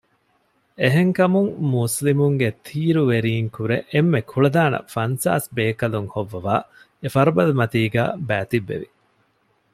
އެހެންކަމުން 0.79 1.49
މުސްލިމުންގެ 1.73 2.49
ތީރުވެރީންކުރެ 2.65 3.77
އެންމެ 3.91 4.19
ކުޅަދާނަ 4.31 4.79
ފަންސާސް 4.93 5.47
ބޭކަލުން 5.55 6.09
ހޮއްވަވައި 6.13 6.63
އެފަރުބަދަމަތީގައި 7.03 8.11
ބައިތިއްބެވި 8.27 8.87